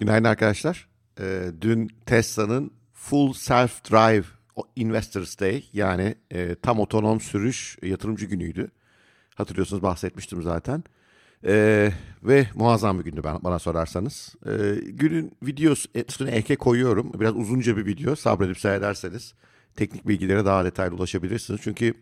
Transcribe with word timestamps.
Günaydın 0.00 0.24
arkadaşlar. 0.24 0.88
Ee, 1.20 1.50
dün 1.60 1.90
Tesla'nın 2.06 2.70
Full 2.92 3.32
Self 3.32 3.90
Drive 3.90 4.24
Investors 4.76 5.40
Day 5.40 5.64
yani 5.72 6.14
e, 6.30 6.54
tam 6.54 6.80
otonom 6.80 7.20
sürüş 7.20 7.78
yatırımcı 7.82 8.26
günüydü. 8.26 8.70
Hatırlıyorsunuz 9.34 9.82
bahsetmiştim 9.82 10.42
zaten. 10.42 10.84
Ee, 11.44 11.92
ve 12.22 12.46
muazzam 12.54 12.98
bir 12.98 13.04
gündü 13.04 13.22
bana, 13.24 13.44
bana 13.44 13.58
sorarsanız. 13.58 14.34
Ee, 14.46 14.74
günün 14.84 15.32
videosu 15.42 15.88
üstüne 16.08 16.30
eke 16.30 16.56
koyuyorum. 16.56 17.12
Biraz 17.20 17.36
uzunca 17.36 17.76
bir 17.76 17.86
video 17.86 18.16
sabredip 18.16 18.58
seyrederseniz 18.58 19.34
teknik 19.76 20.08
bilgilere 20.08 20.44
daha 20.44 20.64
detaylı 20.64 20.94
ulaşabilirsiniz. 20.94 21.60
Çünkü 21.64 21.94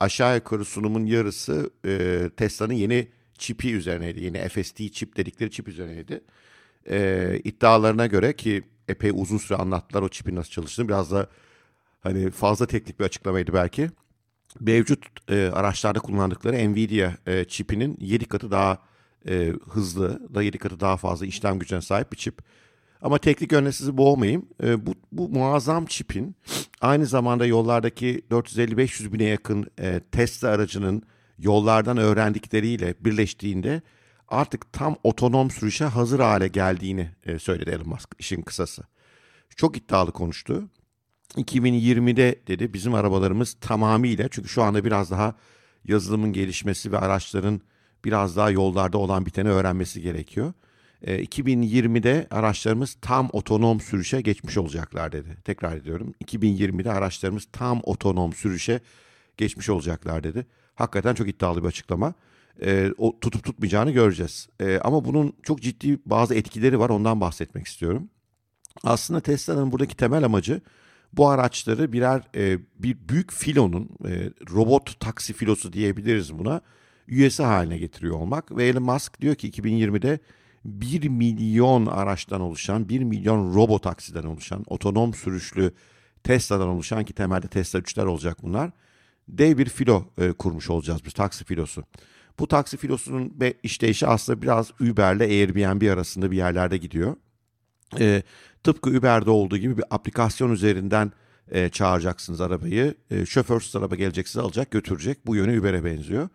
aşağı 0.00 0.34
yukarı 0.36 0.64
sunumun 0.64 1.06
yarısı 1.06 1.70
e, 1.86 2.30
Tesla'nın 2.36 2.74
yeni 2.74 3.08
çipi 3.38 3.74
üzerineydi. 3.74 4.24
Yeni 4.24 4.48
FSD 4.48 4.88
çip 4.88 5.16
dedikleri 5.16 5.50
çip 5.50 5.68
üzerineydi 5.68 6.20
e, 6.90 7.40
iddialarına 7.44 8.06
göre 8.06 8.36
ki 8.36 8.62
epey 8.88 9.10
uzun 9.14 9.38
süre 9.38 9.58
anlattılar 9.58 10.02
o 10.02 10.08
çipin 10.08 10.36
nasıl 10.36 10.50
çalıştığını. 10.50 10.88
Biraz 10.88 11.10
da 11.12 11.26
hani 12.00 12.30
fazla 12.30 12.66
teknik 12.66 13.00
bir 13.00 13.04
açıklamaydı 13.04 13.52
belki. 13.52 13.90
Mevcut 14.60 15.30
e, 15.30 15.50
araçlarda 15.54 15.98
kullandıkları 15.98 16.72
Nvidia 16.72 17.12
e, 17.26 17.44
çipinin 17.44 17.96
7 18.00 18.24
katı 18.24 18.50
daha 18.50 18.78
e, 19.28 19.52
hızlı, 19.70 20.34
da 20.34 20.42
7 20.42 20.58
katı 20.58 20.80
daha 20.80 20.96
fazla 20.96 21.26
işlem 21.26 21.58
gücüne 21.58 21.80
sahip 21.80 22.12
bir 22.12 22.16
çip. 22.16 22.38
Ama 23.02 23.18
teknik 23.18 23.52
yönle 23.52 23.72
sizi 23.72 23.96
boğmayayım. 23.96 24.46
E, 24.62 24.86
bu, 24.86 24.94
bu 25.12 25.28
muazzam 25.28 25.86
çipin 25.86 26.36
aynı 26.80 27.06
zamanda 27.06 27.46
yollardaki 27.46 28.22
450-500 28.30 29.12
bine 29.12 29.24
yakın 29.24 29.66
e, 29.80 30.00
Tesla 30.12 30.48
aracının 30.48 31.02
yollardan 31.38 31.96
öğrendikleriyle 31.96 32.94
birleştiğinde 33.00 33.82
artık 34.28 34.72
tam 34.72 34.96
otonom 35.02 35.50
sürüşe 35.50 35.84
hazır 35.84 36.20
hale 36.20 36.48
geldiğini 36.48 37.10
e, 37.24 37.38
söyledi 37.38 37.70
Elon 37.70 37.88
Musk 37.88 38.14
işin 38.18 38.42
kısası. 38.42 38.82
Çok 39.56 39.76
iddialı 39.76 40.12
konuştu. 40.12 40.68
2020'de 41.36 42.40
dedi 42.46 42.72
bizim 42.72 42.94
arabalarımız 42.94 43.56
tamamıyla 43.60 44.28
çünkü 44.30 44.48
şu 44.48 44.62
anda 44.62 44.84
biraz 44.84 45.10
daha 45.10 45.34
yazılımın 45.84 46.32
gelişmesi 46.32 46.92
ve 46.92 46.98
araçların 46.98 47.60
biraz 48.04 48.36
daha 48.36 48.50
yollarda 48.50 48.98
olan 48.98 49.26
biteni 49.26 49.48
öğrenmesi 49.48 50.02
gerekiyor. 50.02 50.52
E, 51.02 51.24
2020'de 51.24 52.26
araçlarımız 52.30 52.96
tam 53.02 53.28
otonom 53.32 53.80
sürüşe 53.80 54.20
geçmiş 54.20 54.58
olacaklar 54.58 55.12
dedi. 55.12 55.36
Tekrar 55.44 55.76
ediyorum. 55.76 56.14
2020'de 56.24 56.92
araçlarımız 56.92 57.48
tam 57.52 57.80
otonom 57.82 58.32
sürüşe 58.32 58.80
geçmiş 59.36 59.68
olacaklar 59.68 60.24
dedi. 60.24 60.46
Hakikaten 60.74 61.14
çok 61.14 61.28
iddialı 61.28 61.62
bir 61.62 61.68
açıklama 61.68 62.14
e, 62.62 62.92
o 62.98 63.20
tutup 63.20 63.44
tutmayacağını 63.44 63.90
göreceğiz. 63.90 64.48
E, 64.60 64.78
ama 64.78 65.04
bunun 65.04 65.32
çok 65.42 65.62
ciddi 65.62 65.98
bazı 66.06 66.34
etkileri 66.34 66.78
var 66.78 66.90
ondan 66.90 67.20
bahsetmek 67.20 67.66
istiyorum. 67.66 68.10
Aslında 68.84 69.20
Tesla'nın 69.20 69.72
buradaki 69.72 69.96
temel 69.96 70.24
amacı 70.24 70.60
bu 71.12 71.28
araçları 71.28 71.92
birer 71.92 72.22
e, 72.34 72.58
bir 72.78 73.08
büyük 73.08 73.32
filonun 73.32 73.88
e, 74.08 74.30
robot 74.54 75.00
taksi 75.00 75.32
filosu 75.32 75.72
diyebiliriz 75.72 76.38
buna 76.38 76.60
üyesi 77.08 77.42
haline 77.42 77.78
getiriyor 77.78 78.16
olmak 78.16 78.56
ve 78.56 78.66
Elon 78.66 78.82
Musk 78.82 79.20
diyor 79.20 79.34
ki 79.34 79.50
2020'de 79.50 80.18
1 80.64 81.08
milyon 81.08 81.86
araçtan 81.86 82.40
oluşan 82.40 82.88
1 82.88 83.00
milyon 83.00 83.54
robot 83.54 83.82
taksiden 83.82 84.22
oluşan 84.22 84.64
otonom 84.66 85.14
sürüşlü 85.14 85.72
Tesla'dan 86.24 86.68
oluşan 86.68 87.04
ki 87.04 87.12
temelde 87.12 87.48
Tesla 87.48 87.78
3'ler 87.78 88.06
olacak 88.06 88.38
bunlar 88.42 88.70
dev 89.28 89.58
bir 89.58 89.68
filo 89.68 90.04
e, 90.18 90.32
kurmuş 90.32 90.70
olacağız 90.70 91.04
biz 91.04 91.12
taksi 91.12 91.44
filosu. 91.44 91.84
Bu 92.38 92.48
taksi 92.48 92.76
filosunun 92.76 93.34
işleyişi 93.62 94.06
aslında 94.06 94.42
biraz 94.42 94.70
Uber'le 94.80 95.20
Airbnb 95.20 95.92
arasında 95.92 96.30
bir 96.30 96.36
yerlerde 96.36 96.76
gidiyor. 96.76 97.16
E, 97.98 98.22
tıpkı 98.64 98.90
Uber'de 98.90 99.30
olduğu 99.30 99.56
gibi 99.56 99.76
bir 99.76 99.84
aplikasyon 99.90 100.50
üzerinden 100.50 101.12
e, 101.50 101.68
çağıracaksınız 101.68 102.40
arabayı. 102.40 102.94
E, 103.10 103.26
şoförsüz 103.26 103.76
araba 103.76 103.94
gelecek 103.94 104.28
sizi 104.28 104.40
alacak 104.40 104.70
götürecek. 104.70 105.26
Bu 105.26 105.36
yönü 105.36 105.60
Uber'e 105.60 105.84
benziyor. 105.84 106.28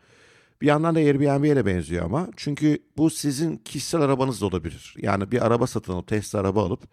Bir 0.62 0.68
yandan 0.68 0.96
da 0.96 1.00
Airbnb'ye 1.00 1.66
benziyor 1.66 2.06
ama. 2.06 2.28
Çünkü 2.38 2.80
bu 2.98 3.10
sizin 3.10 3.58
kişisel 3.58 4.02
arabanız 4.02 4.42
da 4.42 4.46
olabilir. 4.46 4.96
Yani 4.98 5.32
bir 5.32 5.46
araba 5.46 5.68
satın 5.68 5.94
alıp 5.94 6.08
Tesla 6.08 6.40
araba 6.40 6.66
alıp 6.66 6.84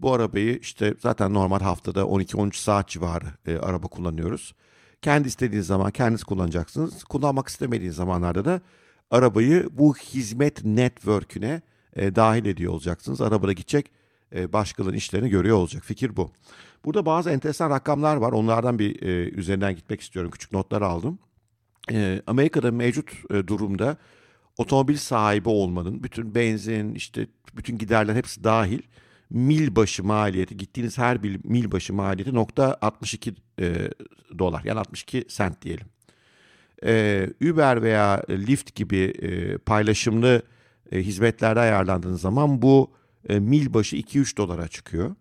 bu 0.00 0.12
arabayı 0.12 0.58
işte 0.58 0.94
zaten 0.98 1.34
normal 1.34 1.60
haftada 1.60 2.00
12-13 2.00 2.54
saat 2.54 2.88
civarı 2.88 3.26
e, 3.46 3.56
araba 3.58 3.88
kullanıyoruz. 3.88 4.54
Kendi 5.02 5.28
istediğiniz 5.28 5.66
zaman 5.66 5.90
kendiniz 5.90 6.24
kullanacaksınız. 6.24 7.04
Kullanmak 7.04 7.48
istemediğiniz 7.48 7.96
zamanlarda 7.96 8.44
da 8.44 8.60
arabayı 9.10 9.68
bu 9.72 9.96
hizmet 9.96 10.64
network'üne 10.64 11.62
e, 11.96 12.14
dahil 12.16 12.46
ediyor 12.46 12.72
olacaksınız. 12.72 13.20
Arabada 13.20 13.52
gidecek 13.52 13.90
e, 14.34 14.52
başkalarının 14.52 14.96
işlerini 14.96 15.30
görüyor 15.30 15.56
olacak. 15.56 15.84
Fikir 15.84 16.16
bu. 16.16 16.30
Burada 16.84 17.06
bazı 17.06 17.30
enteresan 17.30 17.70
rakamlar 17.70 18.16
var. 18.16 18.32
Onlardan 18.32 18.78
bir 18.78 19.02
e, 19.02 19.30
üzerinden 19.30 19.74
gitmek 19.74 20.00
istiyorum. 20.00 20.30
Küçük 20.30 20.52
notlar 20.52 20.82
aldım. 20.82 21.18
E, 21.92 22.22
Amerika'da 22.26 22.70
mevcut 22.70 23.12
e, 23.30 23.46
durumda 23.46 23.96
otomobil 24.58 24.96
sahibi 24.96 25.48
olmanın 25.48 26.02
bütün 26.02 26.34
benzin, 26.34 26.94
işte 26.94 27.26
bütün 27.56 27.78
giderler 27.78 28.14
hepsi 28.14 28.44
dahil 28.44 28.82
mil 29.30 29.76
başı 29.76 30.04
maliyeti 30.04 30.56
gittiğiniz 30.56 30.98
her 30.98 31.22
bir 31.22 31.40
mil 31.44 31.72
başı 31.72 31.94
maliyeti 31.94 32.34
nokta 32.34 32.78
62 32.80 33.34
e, 33.60 33.90
dolar 34.38 34.62
yani 34.64 34.78
62 34.78 35.24
sent 35.28 35.62
diyelim. 35.62 35.86
E, 36.84 37.26
Uber 37.50 37.82
veya 37.82 38.22
Lyft 38.30 38.74
gibi 38.74 38.98
e, 38.98 39.58
paylaşımlı 39.58 40.42
e, 40.92 40.98
hizmetlerde 40.98 41.60
ayarlandığınız 41.60 42.20
zaman 42.20 42.62
bu 42.62 42.90
e, 43.28 43.40
mil 43.40 43.74
başı 43.74 43.96
2-3 43.96 44.36
dolara 44.36 44.68
çıkıyor. 44.68 45.14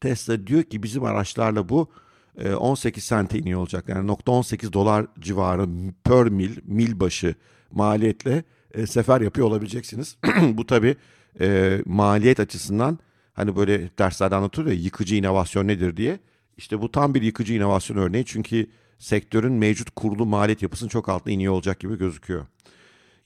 Tesla 0.00 0.46
diyor 0.46 0.62
ki 0.62 0.82
bizim 0.82 1.04
araçlarla 1.04 1.68
bu 1.68 1.90
e, 2.38 2.54
18 2.54 3.04
sente 3.04 3.38
iniyor 3.38 3.60
olacak. 3.60 3.88
Yani 3.88 4.06
nokta 4.06 4.32
18 4.32 4.72
dolar 4.72 5.06
civarı 5.20 5.68
per 6.04 6.24
mil, 6.24 6.56
mil 6.64 7.00
başı 7.00 7.34
maliyetle 7.70 8.44
e, 8.74 8.86
sefer 8.86 9.20
yapıyor 9.20 9.46
olabileceksiniz. 9.46 10.16
bu 10.52 10.66
tabi 10.66 10.96
e, 11.40 11.78
maliyet 11.86 12.40
açısından 12.40 12.98
Hani 13.36 13.56
böyle 13.56 13.90
derslerde 13.98 14.34
anlatılıyor 14.34 14.76
ya 14.76 14.82
yıkıcı 14.82 15.14
inovasyon 15.14 15.68
nedir 15.68 15.96
diye. 15.96 16.18
İşte 16.56 16.80
bu 16.80 16.92
tam 16.92 17.14
bir 17.14 17.22
yıkıcı 17.22 17.54
inovasyon 17.54 17.96
örneği 17.96 18.24
çünkü 18.24 18.66
sektörün 18.98 19.52
mevcut 19.52 19.90
kurulu 19.90 20.26
maliyet 20.26 20.62
yapısının 20.62 20.88
çok 20.88 21.08
altına 21.08 21.32
iniyor 21.32 21.52
olacak 21.52 21.80
gibi 21.80 21.98
gözüküyor. 21.98 22.46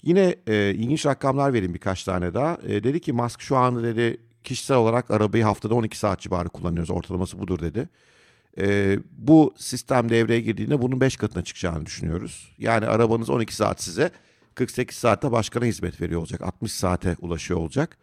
Yine 0.03 0.37
e, 0.47 0.75
ilginç 0.75 1.07
rakamlar 1.07 1.53
vereyim 1.53 1.75
birkaç 1.75 2.05
tane 2.05 2.35
daha. 2.35 2.59
E, 2.67 2.85
dedi 2.85 3.01
ki 3.01 3.13
Musk 3.13 3.41
şu 3.41 3.57
anda 3.57 3.83
dedi 3.83 4.17
kişisel 4.45 4.77
olarak 4.77 5.11
arabayı 5.11 5.45
haftada 5.45 5.75
12 5.75 5.99
saat 5.99 6.21
civarı 6.21 6.49
kullanıyoruz. 6.49 6.91
Ortalaması 6.91 7.39
budur 7.39 7.61
dedi. 7.61 7.89
E, 8.59 8.99
bu 9.19 9.55
sistem 9.57 10.09
devreye 10.09 10.41
girdiğinde 10.41 10.83
bunun 10.83 11.01
5 11.01 11.17
katına 11.17 11.45
çıkacağını 11.45 11.87
düşünüyoruz. 11.87 12.55
Yani 12.59 12.87
arabanız 12.87 13.31
12 13.31 13.55
saat 13.55 13.83
size 13.83 14.11
48 14.55 14.97
saatte 14.97 15.33
başkana 15.33 15.65
hizmet 15.65 16.01
veriyor 16.01 16.21
olacak. 16.21 16.43
60 16.43 16.73
saate 16.73 17.17
ulaşıyor 17.21 17.61
olacak. 17.61 17.99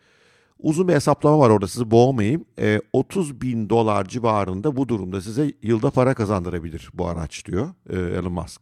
Uzun 0.60 0.88
bir 0.88 0.94
hesaplama 0.94 1.40
var 1.40 1.50
orada 1.50 1.68
sizi 1.68 1.92
boğmayayım. 1.92 2.46
E, 2.60 2.82
30 2.94 3.42
bin 3.42 3.70
dolar 3.70 4.06
civarında 4.06 4.76
bu 4.76 4.90
durumda 4.90 5.22
size 5.22 5.54
yılda 5.62 5.90
para 5.90 6.14
kazandırabilir 6.14 6.90
bu 6.94 7.08
araç 7.08 7.46
diyor 7.46 7.70
e, 7.90 8.00
Elon 8.00 8.32
Musk. 8.32 8.62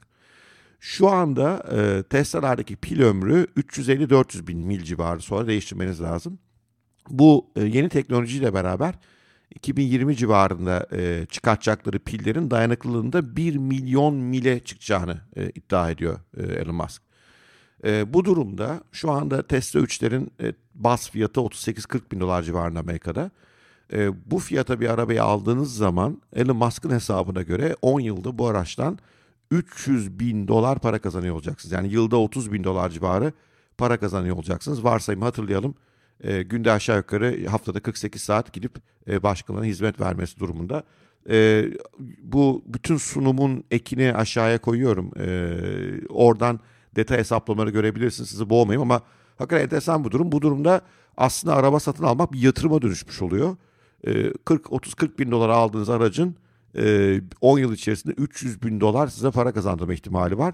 Şu 0.80 1.10
anda 1.10 1.64
e, 1.72 2.04
Tesla'lardaki 2.04 2.76
pil 2.76 3.02
ömrü 3.02 3.48
350-400 3.58 4.48
bin 4.48 4.60
mil 4.60 4.84
civarı 4.84 5.20
sonra 5.20 5.48
değiştirmeniz 5.48 6.02
lazım. 6.02 6.40
Bu 7.10 7.52
e, 7.56 7.64
yeni 7.64 7.90
teknolojiyle 7.90 8.54
beraber 8.54 8.96
2020 9.56 10.16
civarında 10.16 10.88
e, 10.92 11.26
çıkartacakları 11.26 12.00
pillerin 12.00 12.52
dayanıklılığında 12.52 13.36
1 13.36 13.56
milyon 13.56 14.16
mile 14.16 14.60
çıkacağını 14.60 15.22
e, 15.36 15.50
iddia 15.50 15.92
ediyor 15.92 16.20
e, 16.38 16.44
Elon 16.44 16.76
Musk. 16.76 17.02
E, 17.86 18.14
bu 18.14 18.26
durumda 18.26 18.82
şu 18.92 19.12
anda 19.12 19.48
Tesla 19.48 19.80
3'lerin 19.80 20.30
e, 20.42 20.54
bas 20.76 21.10
fiyatı 21.10 21.40
38-40 21.40 22.12
bin 22.12 22.20
dolar 22.20 22.44
civarında 22.44 22.80
Amerika'da. 22.80 23.32
E, 23.94 24.32
bu 24.32 24.40
fiyata 24.40 24.80
bir 24.80 24.90
arabayı 24.90 25.24
aldığınız 25.24 25.76
zaman 25.76 26.22
Elon 26.34 26.58
Musk'ın 26.58 26.90
hesabına 26.90 27.42
göre 27.42 27.76
10 27.82 28.00
yılda 28.00 28.38
bu 28.38 28.48
araçtan 28.48 29.00
300 29.52 30.20
bin 30.20 30.48
dolar 30.48 30.80
para 30.80 31.00
kazanıyor 31.00 31.36
olacaksınız. 31.36 31.72
Yani 31.72 31.88
yılda 31.88 32.18
30 32.18 32.52
bin 32.52 32.64
dolar 32.64 32.90
civarı 32.90 33.34
para 33.78 33.98
kazanıyor 33.98 34.36
olacaksınız. 34.36 34.84
Varsayımı 34.84 35.26
hatırlayalım. 35.26 35.76
E, 36.24 36.42
günde 36.42 36.72
aşağı 36.72 36.98
yukarı 36.98 37.46
haftada 37.48 37.80
48 37.80 38.22
saat 38.22 38.54
gidip 38.54 38.76
e, 39.08 39.24
başkalarına 39.24 39.66
hizmet 39.66 40.00
vermesi 40.00 40.40
durumunda. 40.40 40.84
E, 41.30 41.66
bu 42.24 42.64
bütün 42.68 42.98
sunumun 42.98 43.64
ekini 43.72 44.14
aşağıya 44.14 44.58
koyuyorum. 44.58 45.12
E, 45.20 45.28
oradan 46.10 46.60
detay 46.96 47.18
hesaplamaları 47.18 47.70
görebilirsiniz. 47.70 48.30
Sizi 48.30 48.50
boğmayayım 48.50 48.82
ama 48.92 49.02
hakikaten 49.38 49.64
enteresan 49.64 50.04
bu 50.04 50.12
durum. 50.12 50.32
Bu 50.32 50.42
durumda 50.42 50.82
aslında 51.18 51.56
araba 51.56 51.80
satın 51.80 52.04
almak 52.04 52.34
bir 52.34 52.42
yatırıma 52.42 52.82
dönüşmüş 52.82 53.22
oluyor. 53.22 53.56
40 54.46 54.66
30-40 54.66 55.20
bin 55.20 55.32
dolar 55.32 55.50
aldığınız 55.50 55.90
aracın 55.90 56.36
10 57.42 57.60
yıl 57.60 57.74
içerisinde 57.74 58.14
300 58.14 58.64
bin 58.64 58.80
dolar 58.80 59.08
size 59.08 59.32
para 59.32 59.54
kazandırma 59.54 59.94
ihtimali 59.94 60.38
var. 60.38 60.54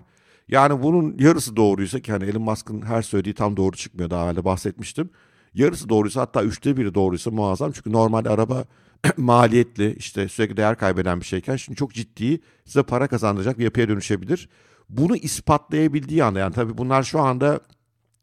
Yani 0.49 0.83
bunun 0.83 1.15
yarısı 1.19 1.55
doğruysa 1.55 1.99
ki 1.99 2.11
hani 2.11 2.23
Elon 2.23 2.41
Musk'ın 2.41 2.81
her 2.81 3.01
söylediği 3.01 3.35
tam 3.35 3.57
doğru 3.57 3.75
çıkmıyor 3.75 4.09
daha 4.09 4.31
evvel 4.31 4.45
bahsetmiştim. 4.45 5.09
yarısı 5.53 5.89
doğruysa 5.89 6.21
hatta 6.21 6.43
üçte 6.43 6.77
biri 6.77 6.95
doğruysa 6.95 7.31
muazzam. 7.31 7.71
Çünkü 7.71 7.91
normalde 7.91 8.29
araba 8.29 8.65
maliyetli 9.17 9.95
işte 9.95 10.27
sürekli 10.27 10.57
değer 10.57 10.77
kaybeden 10.77 11.19
bir 11.19 11.25
şeyken 11.25 11.55
şimdi 11.55 11.77
çok 11.77 11.93
ciddi 11.93 12.41
size 12.65 12.83
para 12.83 13.07
kazandıracak 13.07 13.59
bir 13.59 13.63
yapıya 13.63 13.87
dönüşebilir. 13.87 14.49
Bunu 14.91 15.15
ispatlayabildiği 15.15 16.23
anda 16.23 16.39
yani 16.39 16.53
tabii 16.53 16.77
bunlar 16.77 17.03
şu 17.03 17.19
anda 17.19 17.59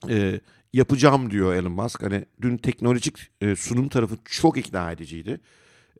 e, 0.08 0.40
yapacağım 0.72 1.30
diyor 1.30 1.54
Elon 1.54 1.72
Musk. 1.72 2.02
Hani 2.02 2.24
dün 2.42 2.56
teknolojik 2.56 3.30
e, 3.40 3.56
sunum 3.56 3.88
tarafı 3.88 4.16
çok 4.24 4.56
ikna 4.56 4.92
ediciydi. 4.92 5.40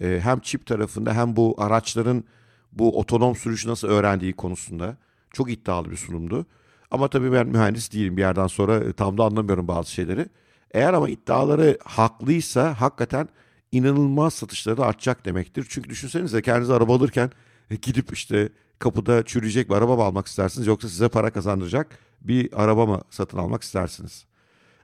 E, 0.00 0.20
hem 0.22 0.40
çip 0.40 0.66
tarafında 0.66 1.14
hem 1.14 1.36
bu 1.36 1.54
araçların 1.58 2.24
bu 2.72 2.98
otonom 2.98 3.36
sürüşü 3.36 3.68
nasıl 3.68 3.88
öğrendiği 3.88 4.32
konusunda 4.32 4.96
çok 5.32 5.50
iddialı 5.52 5.90
bir 5.90 5.96
sunumdu. 5.96 6.46
Ama 6.90 7.08
tabii 7.08 7.32
ben 7.32 7.46
mühendis 7.46 7.92
değilim 7.92 8.16
bir 8.16 8.22
yerden 8.22 8.46
sonra 8.46 8.76
e, 8.76 8.92
tam 8.92 9.18
da 9.18 9.24
anlamıyorum 9.24 9.68
bazı 9.68 9.92
şeyleri. 9.92 10.26
Eğer 10.70 10.92
ama 10.92 11.08
iddiaları 11.08 11.78
haklıysa 11.84 12.80
hakikaten 12.80 13.28
inanılmaz 13.72 14.34
satışları 14.34 14.76
da 14.76 14.86
artacak 14.86 15.24
demektir. 15.24 15.66
Çünkü 15.68 15.90
düşünsenize 15.90 16.42
kendinize 16.42 16.74
araba 16.74 16.94
alırken 16.94 17.30
e, 17.70 17.76
gidip 17.76 18.12
işte 18.12 18.48
kapıda 18.78 19.24
çürüyecek 19.24 19.68
bir 19.68 19.74
araba 19.74 19.96
mı 19.96 20.02
almak 20.02 20.26
istersiniz 20.26 20.66
yoksa 20.66 20.88
size 20.88 21.08
para 21.08 21.30
kazandıracak 21.30 21.98
bir 22.20 22.62
araba 22.62 22.86
mı 22.86 23.02
satın 23.10 23.38
almak 23.38 23.62
istersiniz? 23.62 24.24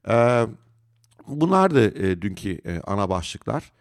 Ee, 0.08 0.46
bunlar 1.29 1.75
da 1.75 1.81
e, 1.81 2.23
dünkü 2.23 2.61
e, 2.67 2.81
ana 2.81 3.11
başlıklar. 3.11 3.73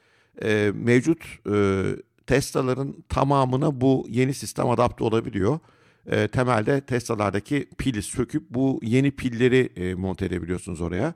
E, 0.44 0.72
mevcut 0.76 1.24
e, 1.54 1.84
Tesla'ların 2.28 3.04
tamamına 3.10 3.82
bu 3.82 4.06
yeni 4.10 4.34
sistem 4.34 4.70
adapte 4.70 5.04
olabiliyor. 5.04 5.60
E, 6.06 6.28
temelde 6.28 6.82
Tesla'lardaki 6.82 7.70
pili 7.78 8.02
söküp 8.02 8.50
bu 8.50 8.80
yeni 8.84 9.12
pilleri 9.12 9.70
e, 9.76 9.94
monte 9.94 10.26
edebiliyorsunuz 10.26 10.82
oraya. 10.82 11.14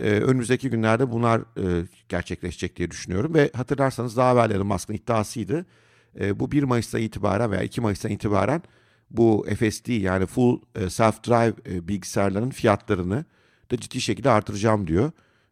E, 0.00 0.10
önümüzdeki 0.10 0.70
günlerde 0.70 1.10
bunlar 1.10 1.40
e, 1.40 1.86
gerçekleşecek 2.08 2.76
diye 2.76 2.90
düşünüyorum. 2.90 3.34
Ve 3.34 3.50
hatırlarsanız 3.54 4.16
daha 4.16 4.32
evvel 4.32 4.50
Elon 4.50 4.66
Musk'ın 4.66 4.94
iddiasıydı. 4.94 5.66
E, 6.20 6.40
bu 6.40 6.52
1 6.52 6.62
Mayıs'ta 6.62 6.98
itibaren 6.98 7.50
veya 7.50 7.62
2 7.62 7.80
Mayıs'tan 7.80 8.10
itibaren 8.12 8.62
bu 9.10 9.46
FSD 9.58 9.88
yani 9.88 10.26
Full 10.26 10.60
e, 10.74 10.80
Self-Drive 10.80 11.74
e, 11.74 11.88
bilgisayarların 11.88 12.50
fiyatlarını 12.50 13.24
da 13.70 13.76
ciddi 13.76 14.00
şekilde 14.00 14.30
artıracağım 14.30 14.86
diyor. 14.86 15.10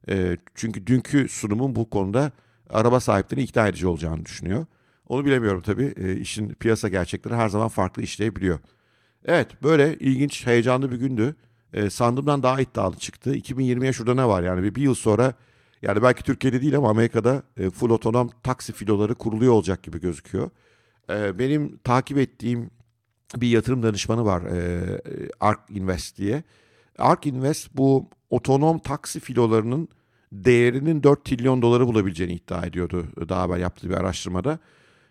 E, 0.08 0.36
çünkü 0.54 0.86
dünkü 0.86 1.28
sunumun 1.28 1.74
bu 1.74 1.90
konuda 1.90 2.32
araba 2.70 3.00
sahiplerini 3.00 3.44
ikna 3.44 3.68
edici 3.68 3.86
olacağını 3.86 4.24
düşünüyor. 4.24 4.66
Onu 5.08 5.24
bilemiyorum 5.24 5.62
tabii. 5.62 5.94
E, 5.96 6.16
işin 6.16 6.48
piyasa 6.48 6.88
gerçekleri 6.88 7.34
her 7.34 7.48
zaman 7.48 7.68
farklı 7.68 8.02
işleyebiliyor. 8.02 8.58
Evet 9.24 9.62
böyle 9.62 9.98
ilginç, 9.98 10.46
heyecanlı 10.46 10.92
bir 10.92 10.96
gündü. 10.96 11.36
E, 11.72 11.90
sandığımdan 11.90 12.42
daha 12.42 12.60
iddialı 12.60 12.96
çıktı. 12.96 13.34
2020'ye 13.36 13.92
şurada 13.92 14.14
ne 14.14 14.28
var 14.28 14.42
yani 14.42 14.62
bir, 14.62 14.74
bir 14.74 14.82
yıl 14.82 14.94
sonra 14.94 15.34
yani 15.84 16.02
belki 16.02 16.22
Türkiye'de 16.22 16.60
değil 16.62 16.76
ama 16.76 16.90
Amerika'da 16.90 17.42
e, 17.56 17.70
full 17.70 17.90
otonom 17.90 18.30
taksi 18.42 18.72
filoları 18.72 19.14
kuruluyor 19.14 19.52
olacak 19.52 19.82
gibi 19.82 20.00
gözüküyor. 20.00 20.50
E, 21.10 21.38
benim 21.38 21.76
takip 21.76 22.18
ettiğim 22.18 22.70
bir 23.36 23.48
yatırım 23.48 23.82
danışmanı 23.82 24.24
var 24.24 24.42
e, 24.42 25.00
Ark 25.40 25.60
Invest 25.68 26.18
diye. 26.18 26.42
Ark 26.98 27.26
Invest 27.26 27.76
bu 27.76 28.08
otonom 28.30 28.78
taksi 28.78 29.20
filolarının 29.20 29.88
değerinin 30.32 31.02
4 31.02 31.24
trilyon 31.24 31.62
doları 31.62 31.86
bulabileceğini 31.86 32.32
iddia 32.32 32.66
ediyordu 32.66 33.06
daha 33.28 33.46
evvel 33.46 33.60
yaptığı 33.60 33.88
bir 33.88 33.94
araştırmada. 33.94 34.58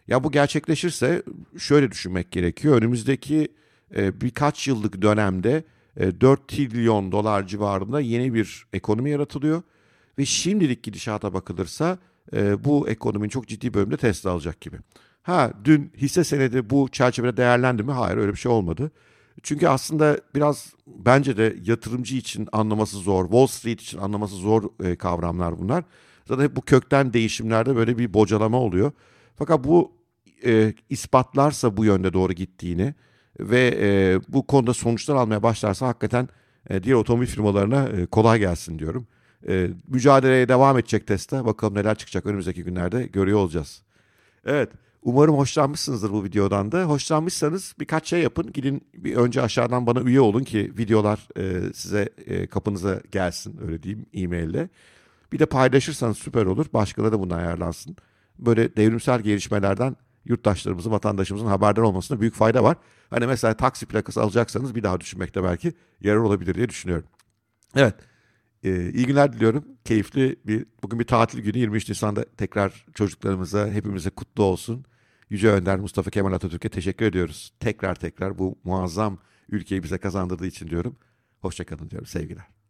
Ya 0.08 0.24
bu 0.24 0.32
gerçekleşirse 0.32 1.24
şöyle 1.58 1.92
düşünmek 1.92 2.32
gerekiyor. 2.32 2.78
Önümüzdeki 2.78 3.48
e, 3.96 4.22
birkaç 4.22 4.68
yıllık 4.68 5.02
dönemde 5.02 5.64
e, 5.98 6.22
4 6.22 6.48
trilyon 6.48 7.12
dolar 7.12 7.48
civarında 7.48 8.02
yeni 8.02 8.34
bir 8.34 8.66
ekonomi 8.74 9.10
yaratılıyor. 9.10 9.62
Ve 10.18 10.26
şimdilik 10.26 10.84
gidişata 10.84 11.34
bakılırsa 11.34 11.98
e, 12.34 12.64
bu 12.64 12.90
ekonominin 12.90 13.30
çok 13.30 13.48
ciddi 13.48 13.74
bölümde 13.74 13.98
Tesla 13.98 14.32
alacak 14.32 14.62
gibi. 14.62 14.78
Ha 15.24 15.52
dün 15.64 15.92
hisse 15.98 16.24
senedi 16.24 16.70
bu 16.70 16.90
çerçevede 16.92 17.38
değerlendi 17.38 17.84
mi? 17.84 17.92
Hayır 17.92 18.18
öyle 18.18 18.32
bir 18.32 18.38
şey 18.38 18.52
olmadı. 18.52 18.92
Çünkü 19.44 19.68
aslında 19.68 20.18
biraz 20.36 20.74
bence 20.88 21.38
de 21.38 21.56
yatırımcı 21.64 22.16
için 22.16 22.48
anlaması 22.52 22.98
zor, 22.98 23.24
Wall 23.24 23.48
Street 23.48 23.82
için 23.82 23.98
anlaması 23.98 24.36
zor 24.36 24.64
e, 24.84 24.96
kavramlar 24.96 25.60
bunlar. 25.60 25.84
Zaten 26.26 26.44
hep 26.44 26.56
bu 26.56 26.62
kökten 26.62 27.14
değişimlerde 27.14 27.76
böyle 27.76 27.98
bir 27.98 28.14
bocalama 28.14 28.58
oluyor. 28.58 28.92
Fakat 29.36 29.64
bu 29.64 29.92
e, 30.46 30.74
ispatlarsa 30.90 31.78
bu 31.78 31.86
yönde 31.86 32.14
doğru 32.14 32.34
gittiğini 32.34 32.94
ve 33.40 33.78
e, 33.82 34.20
bu 34.28 34.48
konuda 34.48 34.74
sonuçlar 34.74 35.16
almaya 35.16 35.44
başlarsa 35.44 35.88
hakikaten 35.88 36.30
e, 36.70 36.84
diğer 36.84 36.96
otomobil 36.96 37.28
firmalarına 37.28 37.88
e, 37.88 38.06
kolay 38.06 38.40
gelsin 38.40 38.80
diyorum. 38.80 39.08
E, 39.48 39.70
mücadeleye 39.88 40.48
devam 40.50 40.78
edecek 40.78 41.08
Tesla. 41.08 41.46
Bakalım 41.46 41.76
neler 41.76 41.96
çıkacak 41.96 42.26
önümüzdeki 42.26 42.64
günlerde 42.64 43.04
görüyor 43.04 43.40
olacağız. 43.40 43.82
Evet. 44.46 44.70
Umarım 45.06 45.38
hoşlanmışsınızdır 45.38 46.12
bu 46.12 46.24
videodan 46.24 46.72
da. 46.72 46.84
Hoşlanmışsanız 46.84 47.76
birkaç 47.80 48.08
şey 48.08 48.22
yapın. 48.22 48.52
Gidin 48.54 48.82
bir 48.94 49.16
önce 49.16 49.42
aşağıdan 49.42 49.88
bana 49.88 50.02
üye 50.02 50.22
olun 50.22 50.44
ki 50.44 50.74
videolar 50.78 51.28
e, 51.38 51.74
size 51.74 52.10
e, 52.26 52.48
kapınıza 52.48 53.02
gelsin 53.12 53.60
öyle 53.68 53.84
diyeyim 53.84 54.06
e-maille. 54.14 54.70
Bir 55.32 55.40
de 55.40 55.46
paylaşırsanız 55.46 56.18
süper 56.18 56.46
olur. 56.46 56.66
Başkaları 56.74 57.12
da 57.12 57.20
buna 57.20 57.36
ayarlansın. 57.36 57.96
Böyle 58.40 58.76
devrimsel 58.76 59.22
gelişmelerden 59.22 59.96
yurttaşlarımızın, 60.26 60.92
vatandaşımızın 60.92 61.48
haberdar 61.48 61.82
olmasına 61.82 62.22
büyük 62.22 62.36
fayda 62.36 62.64
var. 62.64 62.78
Hani 63.10 63.28
mesela 63.28 63.54
taksi 63.54 63.86
plakası 63.86 64.22
alacaksanız 64.22 64.76
bir 64.76 64.84
daha 64.84 65.02
düşünmekte 65.02 65.44
belki 65.44 65.74
yarar 66.02 66.20
olabilir 66.20 66.56
diye 66.56 66.70
düşünüyorum. 66.70 67.06
Evet. 67.76 67.96
Ee, 68.64 68.92
iyi 68.94 69.06
günler 69.06 69.34
diliyorum. 69.34 69.66
Keyifli 69.86 70.36
bir, 70.46 70.66
bugün 70.84 71.00
bir 71.00 71.08
tatil 71.08 71.40
günü 71.40 71.58
23 71.58 71.90
Nisan'da 71.90 72.26
tekrar 72.38 72.86
çocuklarımıza, 72.94 73.68
hepimize 73.68 74.10
kutlu 74.10 74.44
olsun. 74.44 74.86
Yüce 75.30 75.50
Önder 75.50 75.80
Mustafa 75.80 76.12
Kemal 76.12 76.34
Atatürk'e 76.34 76.70
teşekkür 76.70 77.06
ediyoruz. 77.06 77.54
Tekrar 77.60 77.96
tekrar 77.96 78.38
bu 78.38 78.60
muazzam 78.64 79.18
ülkeyi 79.50 79.84
bize 79.84 79.98
kazandırdığı 79.98 80.48
için 80.48 80.70
diyorum. 80.70 80.96
Hoşçakalın 81.40 81.90
diyorum 81.90 82.08
sevgiler. 82.08 82.63